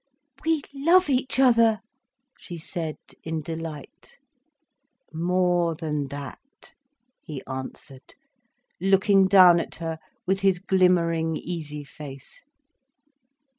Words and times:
"We 0.43 0.63
love 0.73 1.09
each 1.11 1.39
other," 1.39 1.81
she 2.39 2.57
said 2.57 2.97
in 3.23 3.43
delight. 3.43 4.15
"More 5.13 5.75
than 5.75 6.07
that," 6.07 6.73
he 7.21 7.43
answered, 7.45 8.15
looking 8.79 9.27
down 9.27 9.59
at 9.59 9.75
her 9.75 9.99
with 10.25 10.39
his 10.39 10.57
glimmering, 10.57 11.37
easy 11.37 11.83
face. 11.83 12.41